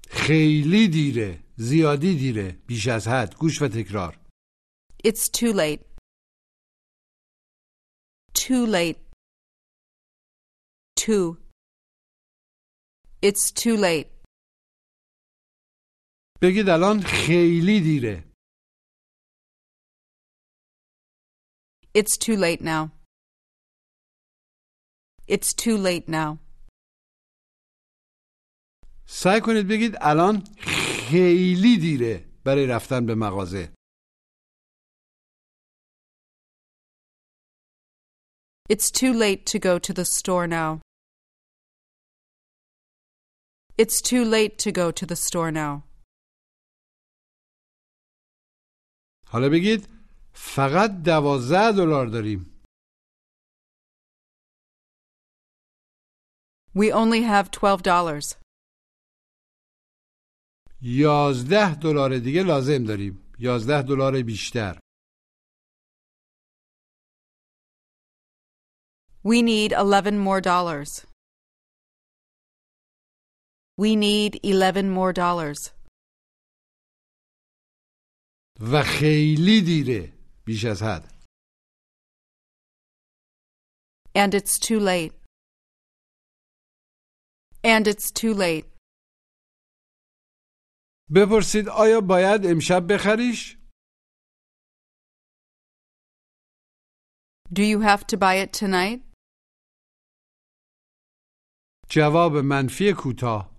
خیلی 0.10 0.88
دیره. 0.88 1.41
زیادی 1.71 2.15
دیره. 2.19 2.53
بیش 2.67 2.89
از 2.89 3.09
حد. 3.09 3.37
گوش 3.39 3.63
و 3.63 3.69
تکرار. 3.69 4.21
It's 5.09 5.29
too 5.39 5.53
late. 5.53 5.83
Too 8.35 8.67
late. 8.67 9.01
Too. 11.03 11.37
It's 13.23 13.45
too 13.63 13.77
late. 13.77 14.09
بگید 16.43 16.69
الان 16.69 17.01
خیلی 17.03 17.81
دیره. 17.81 18.25
It's 21.99 22.17
too 22.19 22.37
late 22.37 22.63
now. 22.63 22.91
It's 25.29 25.53
too 25.55 25.77
late 25.79 26.09
now. 26.09 26.39
سعی 29.07 29.41
کنید 29.41 29.69
بگید 29.69 29.95
الان 30.01 30.45
خیلی 31.12 31.78
دیره 31.78 32.26
برای 32.46 32.68
رفتن 32.68 33.06
به 33.06 33.16
مغازه. 33.16 33.74
It's 38.70 38.92
too 38.92 39.14
late 39.14 39.46
to 39.46 39.60
go 39.60 39.80
to 39.80 39.94
the 39.94 40.06
store 40.06 40.48
now. 40.48 40.82
It's 43.78 44.02
too 44.02 44.24
late 44.26 44.58
to 44.64 44.72
go 44.72 44.92
to 44.92 45.06
the 45.06 45.16
store 45.16 45.52
now. 45.52 45.84
حالا 49.28 49.50
بگید 49.50 49.88
فقط 50.34 50.92
دوازده 51.06 51.72
دلار 51.78 52.08
داریم. 52.08 52.64
We 56.76 56.92
only 56.92 57.22
have 57.24 57.52
twelve 57.52 57.84
dollars. 57.84 58.41
یازده 60.83 61.75
دلار 61.75 62.19
دیگه 62.19 62.43
لازم 62.43 62.85
داریم. 62.85 63.33
یازده 63.39 63.83
دلار 63.83 64.23
بیشتر. 64.23 64.79
We 69.25 69.43
need 69.43 69.73
eleven 69.73 70.17
more 70.27 70.41
dollars. 70.41 71.07
We 73.81 73.95
need 73.97 74.33
eleven 74.45 74.87
more 74.99 75.13
dollars. 75.13 75.71
و 78.73 78.83
خیلی 78.83 79.63
دیره. 79.63 80.13
بیش 80.45 80.65
از 80.65 80.83
حد. 80.83 81.13
And 84.15 84.35
it's 84.35 84.59
too 84.59 84.81
late. 84.81 85.15
And 87.65 87.87
it's 87.87 88.11
too 88.11 88.35
late. 88.35 88.72
بپرسید 91.15 91.69
آیا 91.69 92.01
باید 92.09 92.41
امشب 92.51 92.83
بخریش؟ 92.91 93.59
Do 97.53 97.63
you 97.63 97.81
have 97.81 98.07
to 98.07 98.17
buy 98.17 98.35
it 98.45 98.53
tonight? 98.53 99.01
جواب 101.91 102.33
منفی 102.45 102.93
کوتاه. 102.99 103.53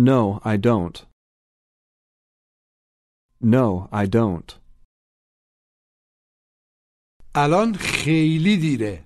No, 0.00 0.40
I 0.44 0.56
don't. 0.56 1.06
No, 3.42 3.88
I 3.92 4.06
don't. 4.06 4.60
الان 7.36 7.74
خیلی 7.80 8.56
دیره. 8.60 9.04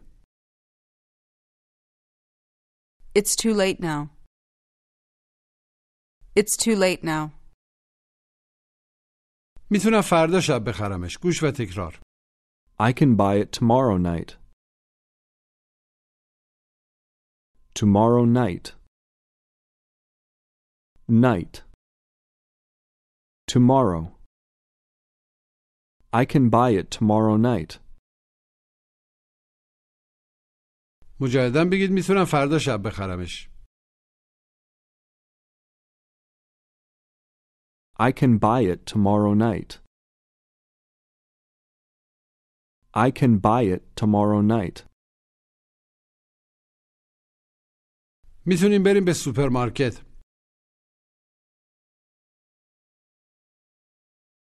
It's 3.19 3.35
too 3.37 3.55
late 3.55 3.81
now. 3.81 4.18
It's 6.40 6.56
too 6.58 6.76
late 6.76 7.04
now. 7.04 7.32
میتونم 9.70 10.02
فردا 10.02 10.42
شب 10.42 10.70
بخرمش. 10.70 11.18
گوش 11.18 11.44
و 11.44 11.52
تکرار. 11.52 12.00
I 12.80 12.92
can 12.94 13.16
buy 13.16 13.36
it 13.44 13.52
tomorrow 13.60 13.98
night. 13.98 14.32
Tomorrow 17.76 18.26
night. 18.26 18.66
Night. 21.10 21.54
Tomorrow. 23.54 24.04
I 26.22 26.26
can 26.26 26.50
buy 26.50 26.70
it 26.80 26.92
tomorrow 26.92 27.38
night. 27.38 27.80
مجددا 31.20 31.66
بگید 31.72 31.92
میتونم 31.92 32.26
فردا 32.26 32.60
شب 32.60 32.88
بخرمش. 32.88 33.50
I 38.00 38.12
can 38.12 38.38
buy 38.38 38.62
it 38.62 38.86
tomorrow 38.86 39.34
night. 39.34 39.80
I 42.94 43.12
can 43.12 43.40
buy 43.40 43.64
it 43.64 43.96
tomorrow 43.96 44.42
night. 44.42 44.88
میتونیم 48.46 48.84
بریم 48.86 49.06
به 49.06 49.14
سوپرمارکت. 49.14 50.14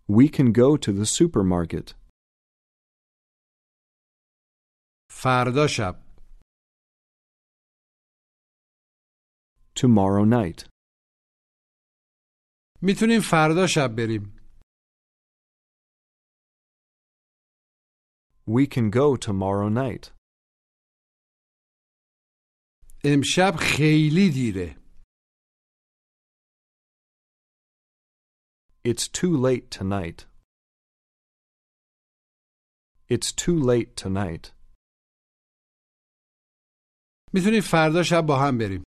We 0.10 0.28
can 0.28 0.52
go 0.52 0.78
to 0.78 0.92
the 0.92 1.06
supermarket. 1.06 1.94
فردا 5.10 5.68
شب. 5.68 5.96
Tomorrow 9.76 10.26
night. 10.26 10.68
میتونیم 12.82 13.22
فردا 13.32 13.68
شب 13.68 13.96
بریم. 13.98 14.38
We 18.48 18.66
can 18.68 18.90
go 18.90 19.18
tomorrow 19.18 19.70
night. 19.70 20.22
امشب 23.04 23.54
خیلی 23.60 24.30
دیره. 24.34 24.82
It's 28.84 29.08
too 29.08 29.38
late 29.48 29.70
tonight. 29.80 30.26
It's 33.10 33.32
too 33.32 33.60
late 33.72 33.96
tonight. 33.96 34.46
میتونیم 37.34 37.62
فردا 37.72 38.04
شب 38.04 38.22
با 38.28 38.40
هم 38.40 38.58
بریم. 38.58 38.84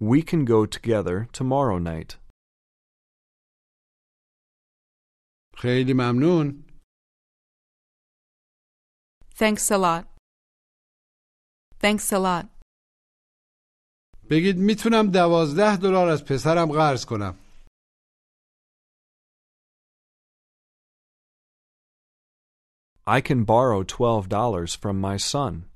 We 0.00 0.22
can 0.22 0.44
go 0.44 0.66
together 0.66 1.28
tomorrow 1.32 1.78
night. 1.78 2.16
خیلی 5.56 5.92
ممنون. 5.92 6.64
Thanks 9.34 9.70
a 9.70 9.78
lot. 9.78 10.04
Thanks 11.80 12.12
a 12.12 12.18
lot. 12.18 12.46
بگید 14.30 14.56
میتونم 14.58 15.10
دوازده 15.10 15.76
دلار 15.76 16.08
از 16.08 16.24
پسرم 16.24 16.72
قرض 16.72 17.04
کنم 17.04 17.38
I 23.08 23.20
can 23.20 23.44
borrow 23.44 23.84
$12 23.84 24.76
from 24.76 25.00
my 25.00 25.16
son. 25.16 25.66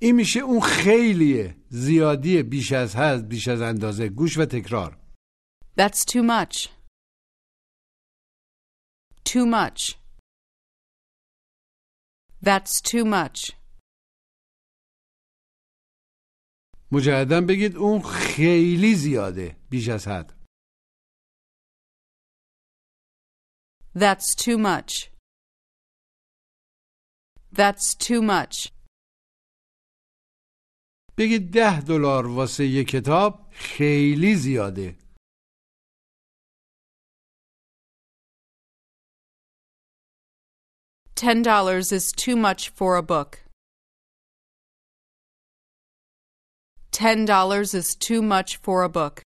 این 0.00 0.16
میشه 0.16 0.40
اون 0.40 0.60
خیلیه 0.60 1.56
زیادی 1.68 2.42
بیش 2.42 2.72
از 2.72 2.96
حد 2.96 3.28
بیش 3.28 3.48
از 3.48 3.60
اندازه 3.60 4.08
گوش 4.08 4.38
و 4.38 4.44
تکرار 4.44 4.98
That's 5.78 6.04
too 6.04 6.22
much. 6.22 6.68
Too 9.24 9.46
much. 9.46 9.80
That's 12.42 12.80
too 12.90 13.04
much. 13.04 13.52
مجددا 16.92 17.40
بگید 17.48 17.76
اون 17.76 18.02
خیلی 18.02 18.94
زیاده 18.94 19.56
بیش 19.70 19.88
از 19.88 20.08
حد 20.08 20.32
That's 23.94 24.34
too 24.44 24.58
much. 24.58 25.10
That's 27.52 27.94
too 28.06 28.22
much. 28.22 28.77
بگید 31.18 31.52
ده 31.52 31.80
دلار 31.80 32.26
واسه 32.26 32.66
یه 32.66 32.84
کتاب 32.84 33.48
خیلی 33.50 34.34
زیاده 34.34 34.96
Ten 41.16 41.42
dollars 41.42 41.90
is 41.98 42.06
too 42.24 42.36
much 42.36 42.62
for 42.78 42.96
a 42.96 43.02
book. 43.02 43.30
Ten 46.92 47.24
dollars 47.24 47.74
is 47.74 47.88
too 48.06 48.22
much 48.22 48.50
for 48.64 48.84
a 48.84 48.88
book. 48.88 49.22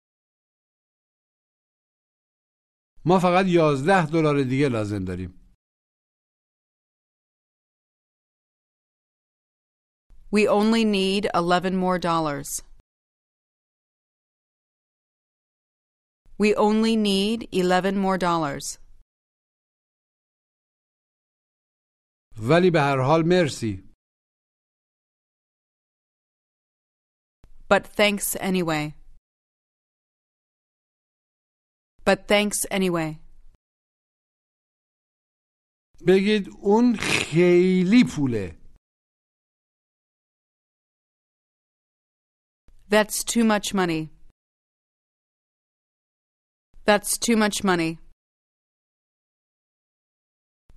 ما 3.05 3.19
فقط 3.19 3.45
یازده 3.47 4.05
دلار 4.05 4.43
دیگه 4.43 4.69
لازم 4.69 5.05
داریم 5.05 5.40
We 10.30 10.48
only 10.48 10.84
need 10.84 11.22
eleven 11.34 11.74
more 11.76 11.98
dollars. 11.98 12.62
We 16.38 16.54
only 16.54 16.96
need 16.96 17.48
eleven 17.52 17.96
more 17.96 18.18
dollars. 18.18 18.78
ولی 22.48 22.70
به 22.70 22.80
هر 22.80 23.00
حال 23.06 23.22
مرسی 23.26 23.82
But 27.68 27.86
thanks 27.86 28.36
anyway. 28.36 28.94
But 32.04 32.28
thanks 32.28 32.58
anyway. 32.70 33.18
بگید 36.06 36.48
اون 36.60 36.96
خیلی 37.00 38.04
پوله 38.16 38.59
That's 42.90 43.24
too 43.24 43.44
much 43.44 43.74
money. 43.74 44.10
That's 46.84 47.18
too 47.18 47.36
much 47.36 47.64
money. 47.64 47.98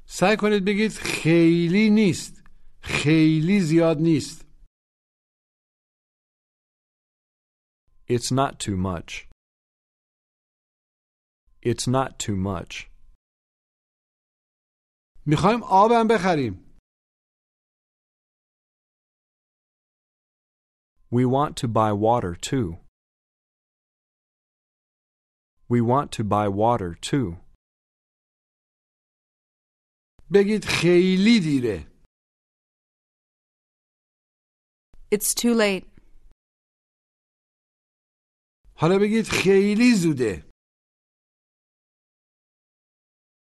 سعی 0.06 0.36
کنید 0.39 0.65
بگید 0.65 0.92
خیلی 0.92 1.89
نیست 1.89 2.44
خیلی 2.82 3.60
زیاد 3.60 3.98
نیست 3.98 4.46
It's 8.10 8.32
not 8.32 8.60
too 8.60 8.76
much. 8.78 9.28
It's 11.62 11.88
not 11.88 12.18
too 12.20 12.36
much. 12.36 12.89
میخوایم 15.26 15.63
آبم 15.63 16.08
بخریم 16.08 16.62
We 21.13 21.26
want 21.26 21.56
to 21.62 21.68
buy 21.68 21.92
water 21.94 22.36
too. 22.36 22.78
We 25.70 25.82
want 25.82 26.12
to 26.18 26.24
buy 26.24 26.48
water 26.48 26.96
too. 26.96 27.38
بگید 30.34 30.65
خیلی 30.65 31.39
دیره 31.39 31.89
It's 35.12 35.34
too 35.34 35.54
late. 35.56 35.86
حالا 38.76 38.98
بگید 39.02 39.26
خیلی 39.44 39.96
زوده 39.96 40.50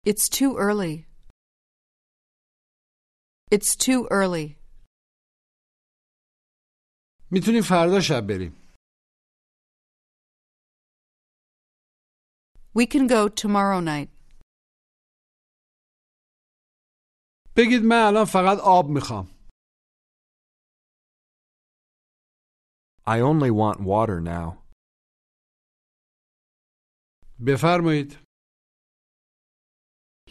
It's 0.06 0.28
too 0.30 0.58
early. 0.58 1.06
It's 3.52 3.76
too 3.76 4.08
early. 4.10 4.55
می‌تونیم 7.31 7.63
فردا 7.69 8.01
شب 8.01 8.27
بریم 8.29 8.53
We 12.79 12.87
can 12.87 13.07
go 13.09 13.29
tomorrow 13.29 13.81
night. 13.81 14.09
بگید 17.57 17.83
من 17.85 18.03
الان 18.07 18.25
فقط 18.25 18.59
آب 18.65 18.87
می‌خوام 18.89 19.27
I 23.09 23.21
only 23.21 23.51
want 23.51 23.79
water 23.81 24.21
now. 24.21 24.63
بفرمایید 27.47 28.13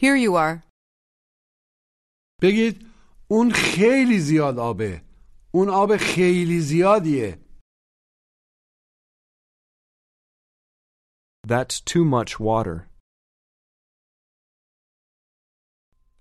Here 0.00 0.16
you 0.16 0.32
are. 0.36 0.62
بگید 2.42 2.86
اون 3.30 3.52
خیلی 3.54 4.18
زیاد 4.20 4.58
آبه 4.58 5.05
اون 5.54 5.68
آب 5.68 5.96
خیلی 5.96 6.60
زیادیه 6.60 7.46
That's 11.46 11.80
too 11.80 12.04
much 12.04 12.40
water. 12.40 12.88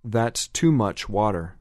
That's 0.03 0.47
too 0.47 0.71
much 0.71 1.09
water. 1.09 1.59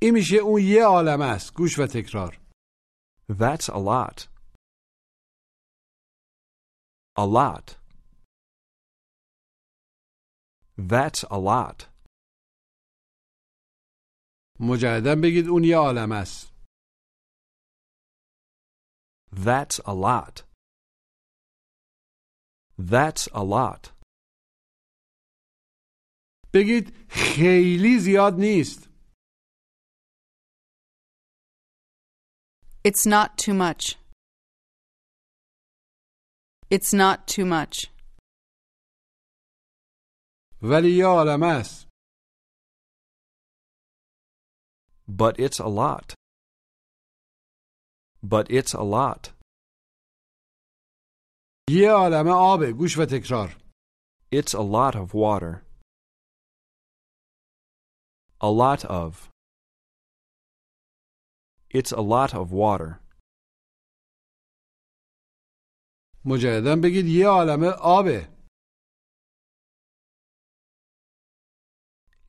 این 0.00 0.14
میشه 0.14 0.36
اون 0.36 0.62
یه 0.62 0.84
عالم 0.84 1.20
است 1.20 1.54
گوش 1.54 1.78
و 1.78 1.86
تکرار 1.86 2.40
That's 3.30 3.68
a 3.68 3.78
lot. 3.78 4.28
A 7.16 7.26
lot. 7.26 7.76
That's 10.78 11.24
a 11.30 11.38
lot. 11.38 11.88
مجددا 14.59 15.15
بگید 15.23 15.47
اون 15.47 15.63
یه 15.63 15.77
عالم 15.77 16.11
است 16.11 16.51
That's 19.33 19.79
a 19.85 19.93
lot. 19.93 20.43
That's 22.77 23.27
a 23.33 23.43
lot. 23.43 23.83
بگید 26.53 27.07
خیلی 27.09 27.99
زیاد 27.99 28.33
نیست 28.39 28.89
It's 32.87 33.05
not 33.05 33.37
too 33.37 33.53
much. 33.53 33.83
It's 36.71 36.93
not 36.93 37.27
too 37.27 37.45
much. 37.45 37.91
ولی 40.63 40.97
یه 40.97 41.05
عالم 41.05 41.43
است 41.43 41.84
But 45.07 45.39
it's 45.39 45.59
a 45.59 45.67
lot. 45.67 46.13
But 48.23 48.45
it's 48.49 48.73
a 48.73 48.83
lot. 48.83 49.33
یه 51.69 51.91
عالم 51.91 52.27
آبه 52.27 52.71
گوش 52.71 52.97
و 52.97 53.05
تکرار 53.05 53.57
It's 54.33 54.53
a 54.53 54.61
lot 54.61 54.95
of 54.95 55.13
water. 55.13 55.63
A 58.39 58.49
lot 58.49 58.85
of. 58.85 59.29
It's 61.69 61.91
a 61.91 62.01
lot 62.01 62.33
of 62.33 62.51
water. 62.51 62.99
مجددا 66.25 66.75
بگید 66.83 67.05
یه 67.05 67.27
عالم 67.27 67.63
آبه 67.81 68.41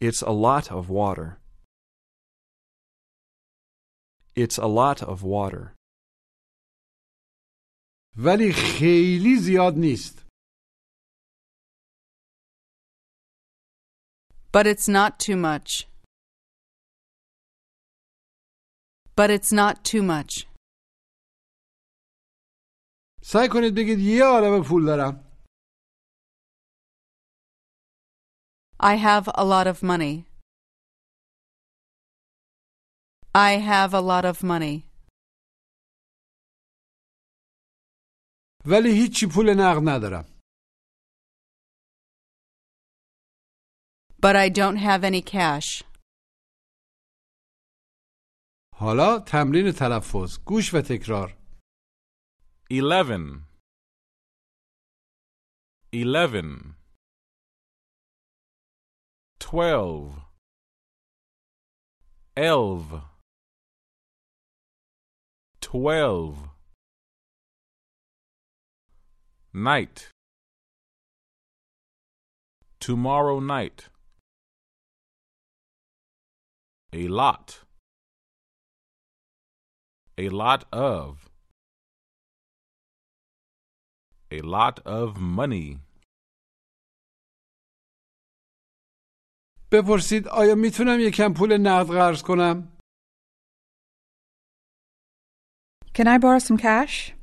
It's 0.01 0.23
a 0.23 0.33
lot 0.33 0.71
of 0.73 0.91
water. 0.91 1.39
It's 4.37 4.59
a 4.59 4.67
lot 4.67 5.03
of 5.03 5.23
water. 5.23 5.75
ولی 8.17 8.53
خیلی 8.53 9.37
زیاد 9.41 9.75
نیست 9.77 10.23
But 14.53 14.67
it's 14.67 14.89
not 14.89 15.19
too 15.19 15.37
much. 15.37 15.89
But 19.17 19.31
it's 19.31 19.53
not 19.53 19.85
too 19.85 20.03
much. 20.03 20.47
سعی 23.25 23.49
کنید 23.53 23.75
بگید 23.77 23.99
یه 23.99 24.25
عالم 24.25 24.65
پول 24.69 24.87
دارم 24.87 25.33
I 28.81 28.97
have 28.97 29.29
a 29.35 29.45
lot 29.45 29.67
of 29.67 29.83
money. 29.83 30.27
I 33.37 33.53
have 33.61 33.95
a 33.95 34.01
lot 34.01 34.25
of 34.25 34.43
money. 34.43 34.85
ولی 38.67 38.91
هیچی 38.91 39.27
پول 39.35 39.47
نقد 39.59 39.89
ندارم 39.89 40.25
But 44.23 44.37
I 44.37 44.49
don't 44.49 44.77
have 44.77 45.03
any 45.05 45.23
cash. 45.23 45.85
حالا 48.75 49.19
تمرین 49.27 49.73
تلفظ 49.79 50.39
گوش 50.47 50.75
و 50.75 50.81
تکرار 50.89 51.43
eleven, 52.71 53.45
eleven, 55.93 56.51
twelve, 59.39 60.09
elve, 62.37 62.91
twelve, 65.72 66.36
night, 69.54 69.98
tomorrow 72.80 73.38
night, 73.56 73.80
a 76.94 77.08
lot, 77.20 77.48
a 80.18 80.30
lot 80.30 80.62
of. 80.72 81.10
a 84.32 84.42
lot 84.42 84.78
of 84.86 85.10
money. 85.40 85.80
بپرسید 89.72 90.28
آیا 90.28 90.56
می‌تونم 90.56 90.98
یکم 91.00 91.34
پول 91.38 91.58
نقد 91.58 91.88
قرض 91.88 92.24
کنم 92.24 92.77
Can 95.97 96.07
I 96.09 96.19
borrow 96.19 96.39
some 96.39 96.57
cash? 96.59 97.15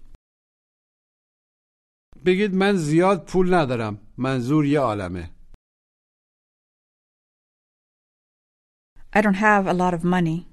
بگید 2.25 2.53
من 2.53 2.73
زیاد 2.77 3.25
پول 3.31 3.53
ندارم 3.53 4.13
منظور 4.17 4.65
یه 4.65 4.79
عالمه 4.79 5.29
I 9.15 9.21
don't 9.21 9.39
have 9.49 9.65
a 9.67 9.73
lot 9.73 9.93
of 9.93 10.03
money. 10.03 10.45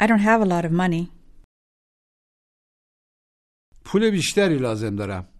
I 0.00 0.06
don't 0.06 0.20
have 0.30 0.40
a 0.42 0.44
lot 0.44 0.64
of 0.64 0.72
money. 0.72 1.10
پول 3.84 4.10
بیشتری 4.10 4.58
لازم 4.58 4.96
دارم 4.96 5.38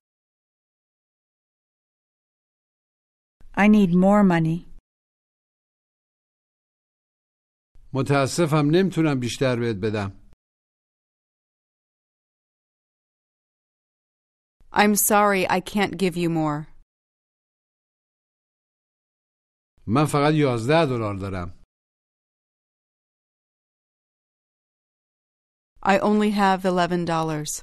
I 3.56 3.66
need 3.68 3.90
more 3.94 4.22
money. 4.24 4.71
متاسفم 7.92 8.66
نمیتونم 8.70 9.20
بیشتر 9.20 9.56
بهت 9.60 9.76
بدم 9.76 10.28
I'm 14.72 14.94
sorry 14.96 15.46
I 15.48 15.60
can't 15.60 15.96
give 15.96 16.16
you 16.16 16.28
more. 16.30 16.66
من 19.86 20.04
فقط 20.04 20.34
یازده 20.34 20.86
دلار 20.86 21.14
دارم 21.14 21.54
I 25.82 25.98
only 25.98 26.30
have 26.30 26.64
eleven 26.64 27.04
dollars. 27.04 27.62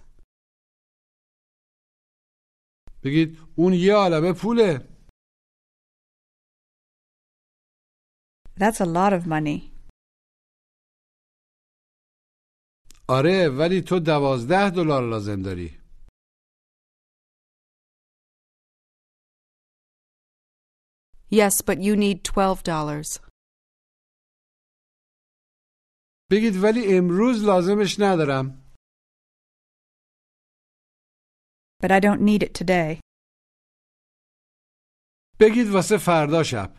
بگید 3.04 3.38
اون 3.58 3.74
یه 3.74 3.94
عالمه 3.94 4.34
پوله 4.42 4.96
That's 8.58 8.80
a 8.80 8.86
lot 8.86 9.14
of 9.14 9.28
money. 9.28 9.69
آره 13.19 13.49
ولی 13.59 13.81
تو 13.89 13.99
دوازده 14.07 14.71
دلار 14.71 15.03
لازم 15.11 15.43
داری 15.43 15.81
Yes, 21.31 21.61
but 21.63 21.79
you 21.81 21.97
need 21.97 22.25
twelve 22.25 22.63
dollars. 22.63 23.21
بگید 26.31 26.55
ولی 26.65 26.97
امروز 26.99 27.45
لازمش 27.45 27.97
ندارم 28.01 28.71
But 31.83 31.91
I 31.91 32.01
don't 32.01 32.21
need 32.21 32.43
it 32.43 32.55
today. 32.55 33.01
بگید 35.41 35.67
واسه 35.75 35.97
فردا 36.07 36.43
شب 36.43 36.77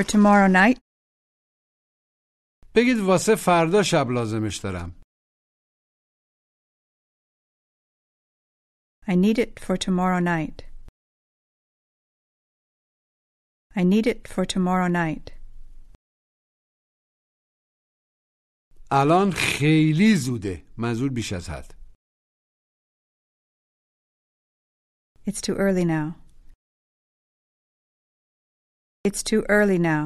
For 0.00 0.04
tomorrow 0.04 0.48
night? 0.48 0.87
بگید 2.74 2.98
واسه 3.06 3.34
فردا 3.34 3.82
شب 3.82 4.06
لازمش 4.10 4.56
دارم 4.56 4.94
I 9.10 9.14
need 9.14 9.38
it 9.38 9.58
for 9.58 9.76
tomorrow 9.78 10.20
night. 10.20 10.58
I 13.74 13.82
need 13.82 14.06
it 14.06 14.28
for 14.28 14.44
tomorrow 14.44 14.88
night. 14.88 15.32
الان 18.90 19.32
خیلی 19.32 20.16
زوده 20.16 20.62
منظور 20.78 21.10
بیش 21.10 21.32
از 21.32 21.48
حد 21.50 21.74
It's 25.26 25.40
too 25.42 25.56
early 25.56 25.84
now. 25.84 26.16
It's 29.04 29.22
too 29.22 29.42
early 29.48 29.78
now. 29.78 30.04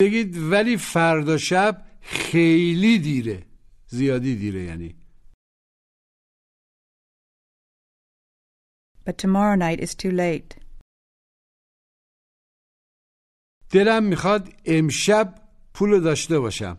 بگید 0.00 0.36
ولی 0.52 0.76
فردا 0.76 1.38
شب 1.38 1.86
خیلی 2.00 2.98
دیره 2.98 3.46
زیادی 3.86 4.36
دیره 4.36 4.62
یعنی 4.62 5.02
But 9.04 9.18
tomorrow 9.18 9.56
night 9.56 9.80
is 9.80 9.94
too 9.94 10.12
late. 10.12 10.62
دلم 13.70 14.04
می‌خواد 14.04 14.48
امشب 14.66 15.48
پولو 15.74 16.00
داشته 16.00 16.38
باشم 16.38 16.78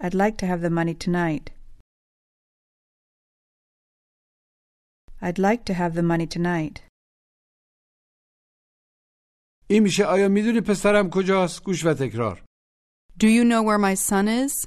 I'd 0.00 0.14
like 0.14 0.36
to 0.38 0.46
have 0.46 0.60
the 0.60 0.70
money 0.70 0.94
tonight. 0.94 1.46
I'd 5.22 5.38
like 5.38 5.64
to 5.64 5.74
have 5.74 5.94
the 5.94 6.02
money 6.02 6.26
tonight. 6.26 6.85
این 9.68 9.82
میشه 9.82 10.04
آیا 10.04 10.28
می‌دونی 10.28 10.60
پسرم 10.60 11.10
کجاست 11.10 11.62
گوش 11.64 11.86
و 11.86 11.94
تکرار 11.94 12.44
Do 13.18 13.26
you 13.26 13.44
know 13.44 13.62
where 13.62 13.78
my 13.78 13.94
son 13.94 14.28
is? 14.28 14.66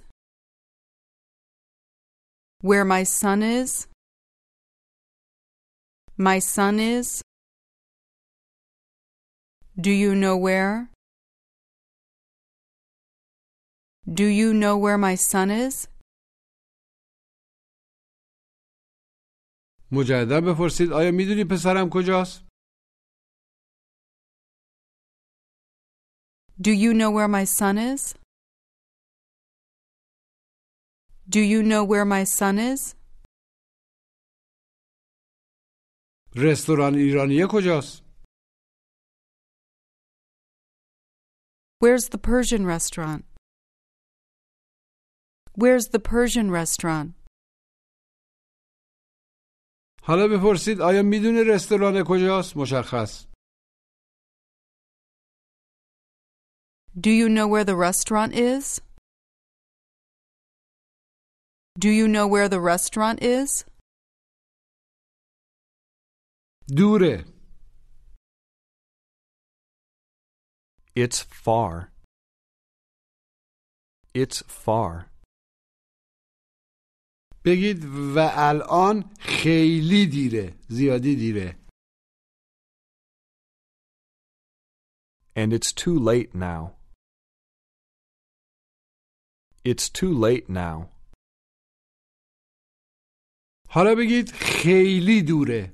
Where 2.63 2.85
my 2.95 3.03
son 3.03 3.41
is? 3.59 3.87
My 6.17 6.39
son 6.39 6.79
is? 6.79 7.07
Do 9.85 9.91
you 9.91 10.11
know 10.23 10.35
where? 10.47 10.89
Do 14.19 14.25
you 14.39 14.49
know 14.61 14.75
where 14.83 14.97
my 14.97 15.15
son 15.15 15.49
is? 15.51 15.87
مجددا 19.91 20.41
بپرسید 20.41 20.91
آیا 20.91 21.11
می‌دونی 21.11 21.43
پسرم 21.43 21.89
کجاست 21.89 22.48
Do 26.60 26.70
you 26.72 26.94
know 26.94 27.10
where 27.10 27.28
my 27.28 27.44
son 27.44 27.78
is? 27.78 28.14
Do 31.28 31.40
you 31.40 31.62
know 31.62 31.82
where 31.84 32.04
my 32.04 32.24
son 32.24 32.58
is? 32.58 32.94
رستوران 36.36 36.94
ایرانیه 36.94 37.46
کجاست 37.50 38.02
Where's 41.80 42.08
the 42.08 42.18
Persian 42.18 42.64
restaurant? 42.66 43.24
Where's 45.62 45.86
the 45.88 46.00
Persian 46.00 46.50
restaurant? 46.50 47.14
حالا 50.02 50.28
بپرسید 50.28 50.80
آیا 50.80 51.02
میدونی 51.02 51.44
رستوران 51.44 52.02
کجاست 52.06 52.56
مشخص 52.56 53.26
Do 56.98 57.10
you 57.10 57.28
know 57.28 57.48
where 57.48 57.64
the 57.64 57.76
restaurant 57.76 58.34
is? 58.34 58.80
Do 61.78 61.88
you 61.88 62.06
know 62.06 62.26
where 62.28 62.48
the 62.48 62.60
restaurant 62.60 63.22
is? 63.22 63.64
دوره 66.68 67.24
It's 70.96 71.20
far. 71.20 71.90
It's 74.14 74.42
far. 74.46 75.10
بگید 77.44 77.84
و 77.84 78.18
الان 78.18 79.04
خیلی 79.20 80.06
دیره 80.06 80.54
زیادی 80.68 81.16
دیره 81.16 81.56
And 85.36 85.52
it's 85.52 85.72
too 85.72 85.98
late 85.98 86.32
now. 86.34 86.76
It's 89.68 89.88
too 89.88 90.12
late 90.26 90.48
now. 90.48 90.90
حالا 93.70 93.94
بگید 93.98 94.30
خیلی 94.32 95.22
دوره 95.28 95.72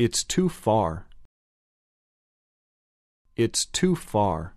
It's 0.00 0.22
too 0.34 0.48
far. 0.48 1.08
It's 3.36 3.64
too 3.78 3.94
far. 3.96 4.54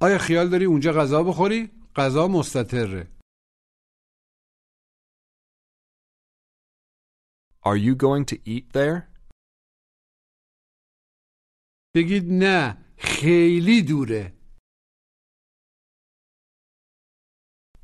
آیا 0.00 0.18
خیال 0.20 0.48
داری 0.52 0.64
اونجا 0.64 0.90
غذا 0.94 1.22
بخوری؟ 1.22 1.70
غذا 1.96 2.28
مستطره 2.28 3.18
Are 7.64 7.76
you 7.76 7.94
going 7.94 8.24
to 8.24 8.36
eat 8.46 8.72
there? 8.72 9.14
بگید 11.96 12.24
نه 12.30 12.84
خیلی 13.02 13.82
دوره 13.88 14.38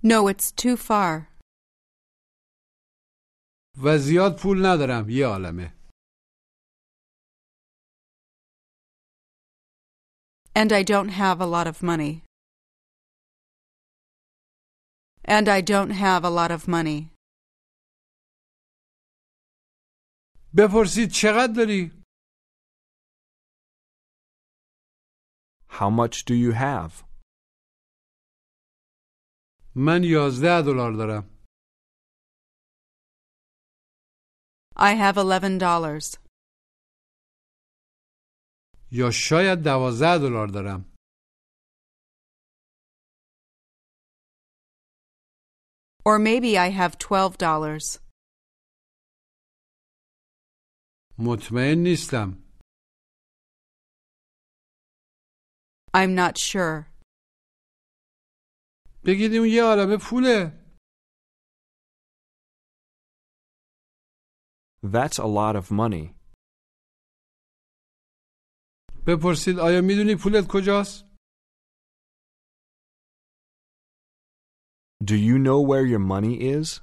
No, 0.07 0.29
it's 0.29 0.53
too 0.53 0.77
far. 0.77 1.35
و 3.83 3.99
زیاد 3.99 4.43
پول 4.43 4.67
ندارم 4.67 5.11
یه 5.11 5.27
عالمه 5.27 5.75
And 10.57 10.73
I 10.73 10.83
don't 10.85 11.09
have 11.09 11.41
a 11.41 11.47
lot 11.47 11.67
of 11.67 11.83
money. 11.83 12.23
And 15.25 15.49
I 15.49 15.61
don't 15.61 15.91
have 15.91 16.25
a 16.25 16.31
lot 16.31 16.51
of 16.51 16.69
money. 16.69 17.11
بپرسید 20.57 21.11
چقدر 21.11 21.53
داری؟ 21.57 21.98
How 25.79 25.91
much 25.91 26.25
do 26.25 26.35
you 26.35 26.53
have? 26.53 26.93
من 29.77 30.05
یازده 30.05 30.63
دلار 30.67 30.93
دارم 30.93 31.31
I 34.77 34.95
have 34.95 35.17
eleven 35.19 35.59
dollars. 35.59 36.19
یا 38.93 39.11
شاید 39.11 39.59
دوازده 39.65 40.19
دلار 40.19 40.49
دارم 40.49 40.95
Or 46.07 46.19
maybe 46.19 46.59
I 46.59 46.69
have 46.71 46.99
twelve 46.99 47.39
dollars. 47.39 47.99
مطمئن 51.19 51.79
نیستم 51.79 52.43
I'm 55.95 56.15
not 56.15 56.39
sure. 56.39 56.87
بگید 59.07 59.35
اون 59.35 59.49
یه 59.49 59.63
عالمه 59.63 59.97
پوله 60.11 60.65
That's 64.83 65.19
a 65.19 65.27
lot 65.27 65.57
of 65.57 65.71
money. 65.71 66.15
بپرسید 69.07 69.59
آیا 69.59 69.81
میدونی 69.81 70.17
پولت 70.23 70.45
کجاست؟ 70.49 71.05
Do 75.05 75.17
you 75.17 75.39
know 75.39 75.61
where 75.61 75.85
your 75.93 75.99
money 76.15 76.35
is? 76.59 76.81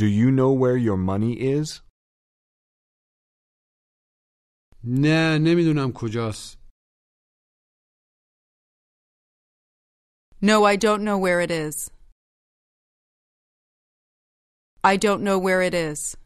Do 0.00 0.06
you 0.06 0.30
know 0.30 0.52
where 0.52 0.76
your 0.76 0.96
money 0.96 1.34
is? 1.56 1.82
نه 4.84 5.38
نمیدونم 5.38 5.92
کجاست 5.94 6.58
No, 10.40 10.64
I 10.64 10.76
don't 10.76 11.02
know 11.02 11.18
where 11.18 11.40
it 11.40 11.50
is. 11.50 11.90
I 14.84 14.96
don't 14.96 15.22
know 15.24 15.38
where 15.46 15.62
it 15.68 15.74
is. 15.74 16.16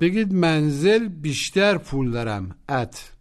بگید 0.00 0.32
منزل 0.32 1.08
بیشتر 1.08 1.78
پول 1.78 2.12
دارم 2.12 2.64
ات 2.68 3.12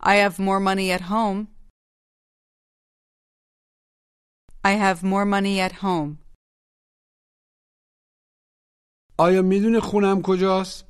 I 0.00 0.14
have 0.24 0.38
more 0.38 0.60
money 0.60 0.90
at 0.96 1.02
home. 1.14 1.48
I 4.64 4.72
have 4.84 5.02
more 5.02 5.24
money 5.24 5.56
at 5.66 5.72
home. 5.84 6.18
آیا 9.18 9.42
میدونی 9.42 9.80
خونم 9.80 10.22
کجاست؟ 10.24 10.84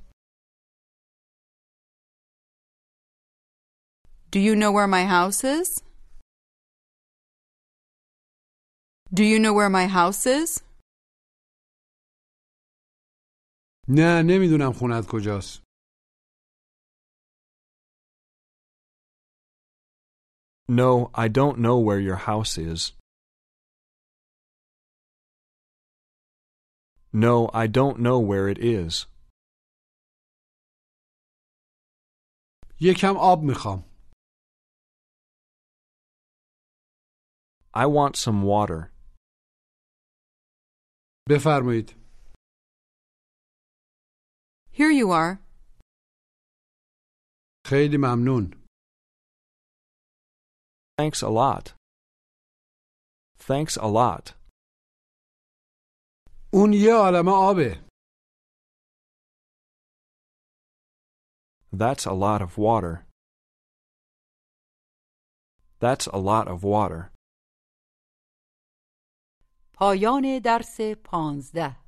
Do 4.32 4.38
you 4.38 4.54
know 4.54 4.72
where 4.76 4.86
my 4.86 5.04
house 5.16 5.42
is? 5.58 5.68
Do 9.18 9.24
you 9.24 9.38
know 9.38 9.54
where 9.58 9.70
my 9.70 9.86
house 9.86 10.26
is? 10.26 10.62
نه 13.88 14.22
نمیدونم 14.22 14.72
خونت 14.72 15.06
کجاست 15.10 15.62
No, 20.70 21.10
I 21.14 21.28
don't 21.28 21.58
know 21.58 21.78
where 21.78 21.98
your 21.98 22.20
house 22.30 22.58
is. 22.58 22.92
No, 27.12 27.48
I 27.54 27.66
don't 27.66 27.98
know 27.98 28.18
where 28.20 28.48
it 28.48 28.58
is. 28.58 29.06
یکم 32.80 33.16
آب 33.16 33.42
میخوام 33.42 33.84
I 37.74 37.86
want 37.86 38.16
some 38.16 38.42
water. 38.42 38.92
بفرمایید 41.30 41.90
Here 44.72 44.92
you 44.92 45.10
are. 45.10 45.38
خیلی 47.66 47.96
ممنون 47.96 48.64
Thanks 51.00 51.22
a 51.22 51.28
lot. 51.28 51.74
Thanks 53.38 53.76
a 53.76 53.86
lot. 53.86 54.34
اون 56.53 56.73
یه 56.73 56.93
آبه. 57.29 57.83
That's 61.75 62.05
a 62.05 62.13
lot 62.13 62.41
of 62.41 62.57
water. 62.57 63.05
That's 65.79 66.07
a 66.07 66.17
lot 66.17 66.47
of 66.47 66.63
water. 66.63 67.11
پایان 69.73 70.39
درس 70.43 70.81
پانزده 70.81 71.82